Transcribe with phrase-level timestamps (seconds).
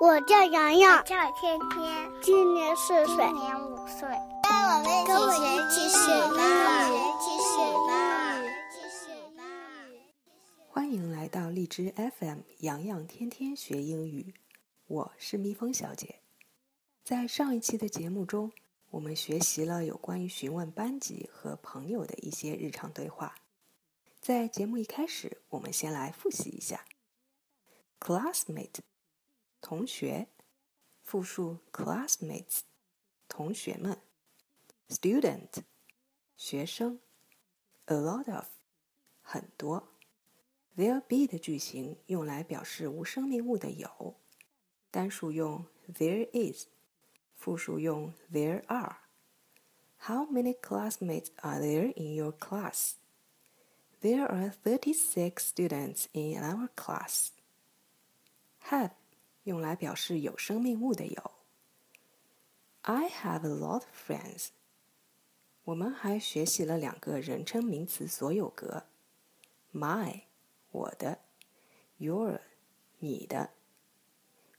[0.00, 4.08] 我叫洋洋，叫天天，今年四岁，今年五岁。
[5.06, 6.40] 跟我们一起学英
[6.88, 7.84] 语，一起学英
[8.40, 9.36] 语，一起学英
[9.92, 10.00] 语。
[10.70, 14.32] 欢迎来到荔枝 FM，洋洋天天学英语。
[14.86, 16.20] 我是蜜蜂小姐。
[17.04, 18.50] 在上一期的节目中，
[18.88, 23.34] 我们学习了有关于询问班级和朋友的一些日常对话。
[24.18, 26.86] 在节目一开始，我们先来复习一下
[28.00, 28.78] ：classmate。
[29.61, 30.27] 同学，
[31.01, 32.61] 复数 classmates，
[33.27, 33.95] 同学们；
[34.89, 35.63] student，
[36.37, 36.99] 学生；
[37.85, 38.45] a lot of，
[39.21, 39.87] 很多；
[40.75, 44.15] there be 的句型用来表示无生命物的有，
[44.91, 46.67] 单数用 there is，
[47.35, 52.93] 复数用 there are。How many classmates are there in your class?
[54.01, 57.29] There are thirty-six students in our class.
[58.69, 58.91] Have
[59.50, 61.30] 用来表示有生命物的有。
[62.82, 64.50] I have a lot of friends。
[65.64, 68.84] 我们还学习了两个人称名词所有格
[69.72, 70.22] ：my
[70.70, 71.18] 我的
[71.98, 72.40] ，your
[73.00, 73.50] 你的。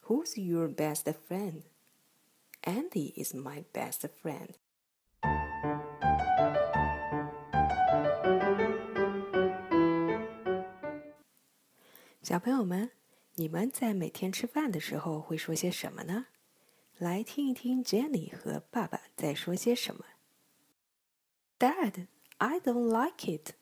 [0.08, 1.62] Who's your best friend?
[2.64, 4.56] Andy is my best friend.
[12.22, 13.01] 小朋友们。
[13.35, 16.27] 你们在每天吃饭的时候会说些什么呢？
[16.99, 20.07] 来听一听 Jenny 和爸爸在说些什么。
[21.59, 22.07] Dad,
[22.39, 23.53] I don't like it.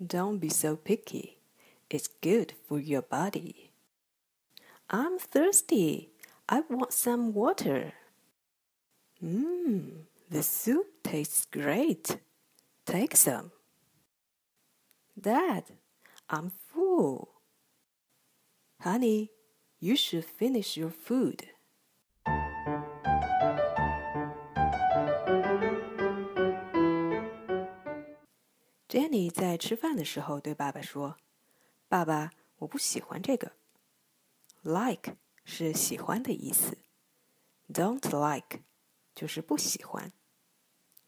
[0.00, 1.36] Don't be so picky.
[1.88, 3.70] It's good for your body.
[4.88, 6.10] I'm thirsty.
[6.46, 7.92] I want some water.
[9.22, 12.18] Mmm, the soup tastes great.
[12.84, 13.52] Take some.
[15.16, 15.64] Dad,
[16.28, 17.28] I'm full.
[18.83, 19.31] Honey,
[19.79, 21.49] you should finish your food.
[28.87, 31.17] Jenny 在吃饭的时候对爸爸说
[31.89, 33.53] ：“爸爸，我不喜欢这个。
[34.61, 36.77] Like 是喜欢的意思
[37.73, 38.59] ，Don't like
[39.15, 40.13] 就是不喜欢。”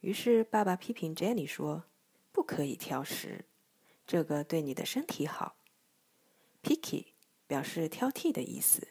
[0.02, 1.84] 于是爸爸批评 Jenny 说
[2.34, 3.46] ：“不可以挑食，
[4.08, 5.59] 这个对你的身体好。
[7.50, 8.90] 表示挑剔的意思，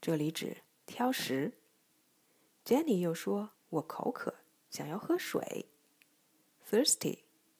[0.00, 1.52] 这里指挑食。
[2.64, 4.34] Jenny 又说：“我口渴，
[4.70, 5.66] 想要喝水。
[6.66, 7.18] ”Thirsty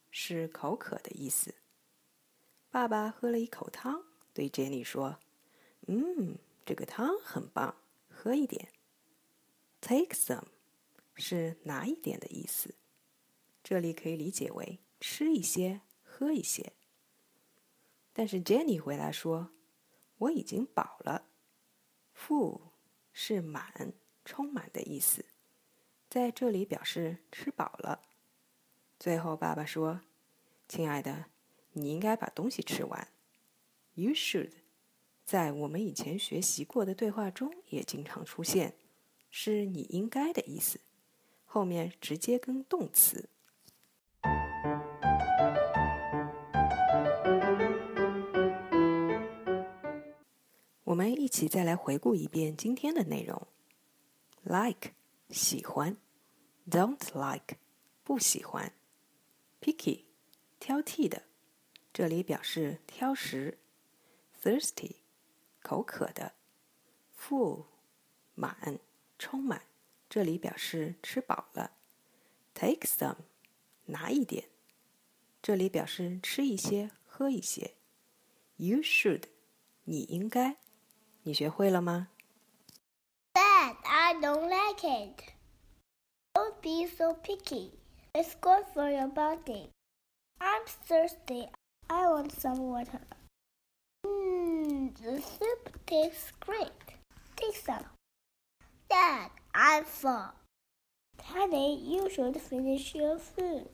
[0.09, 1.53] 是口渴的意思。
[2.71, 5.19] 爸爸喝了一口汤，对 Jenny 说
[5.85, 7.75] ：“嗯，这个汤很棒，
[8.09, 8.69] 喝一点。
[9.81, 10.47] ”Take some
[11.13, 12.73] 是拿一点的意思，
[13.63, 16.73] 这里可以理解为吃一些、喝一些。
[18.11, 19.51] 但是 Jenny 回来说。
[20.23, 21.25] 我已经饱了
[22.15, 22.61] ，full
[23.11, 25.25] 是满、充满的意思，
[26.09, 28.01] 在这里表示吃饱了。
[28.99, 29.99] 最后，爸爸说
[30.69, 31.25] ：“亲爱的，
[31.73, 33.09] 你应该把东西吃完。
[33.95, 34.51] ”You should，
[35.25, 38.75] 在我们以前学习过的对话中也经常出现，
[39.29, 40.79] 是你应该的意思，
[41.45, 43.27] 后面直接跟动词。
[50.93, 53.47] 我们一起再来回顾一遍今天的内容。
[54.43, 54.91] ：like
[55.31, 55.97] 喜欢
[56.69, 57.57] ，don't like
[58.03, 58.71] 不喜欢
[59.59, 60.03] ，picky
[60.59, 61.23] 挑剔的，
[61.91, 63.57] 这里表示挑食。
[64.39, 64.97] ；thirsty
[65.63, 66.33] 口渴的。
[67.19, 67.65] ；full
[68.35, 68.79] 满
[69.17, 69.63] 充满，
[70.07, 71.71] 这里表示吃饱了。
[72.53, 73.17] ；take some
[73.85, 74.47] 拿一点，
[75.41, 77.73] 这里表示吃一些喝一些。
[78.59, 79.23] ；you should
[79.85, 80.59] 你应该。
[81.22, 82.08] 你学会了吗？
[83.34, 85.32] Dad, I don't like it.
[86.34, 87.72] Don't be so picky.
[88.12, 89.70] It's good for your body.
[90.38, 91.48] I'm thirsty.
[91.88, 93.00] I want some water.
[94.04, 96.72] Mmm, the soup tastes great.
[97.36, 97.84] Take some.
[98.88, 100.32] Dad, I'm full.
[101.22, 103.68] Honey, you should finish your food.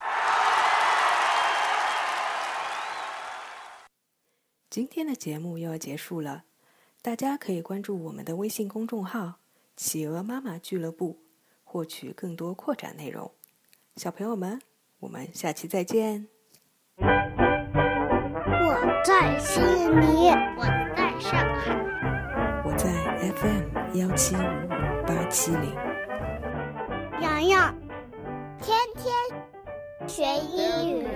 [4.69, 6.43] 今天的节目又要结束了。
[7.04, 9.40] 大家可以关注我们的微信公众号
[9.74, 11.18] “企鹅妈妈俱乐部”，
[11.64, 13.32] 获取更多扩展内容。
[13.96, 14.62] 小朋友们，
[15.00, 16.28] 我们下期再见。
[16.98, 17.02] 我
[19.04, 20.62] 在悉尼，我
[20.96, 21.74] 在上海，
[22.64, 22.88] 我在
[23.34, 25.74] FM 幺七五五八七零。
[27.20, 27.74] 洋洋，
[28.60, 29.12] 天天
[30.06, 31.08] 学英语。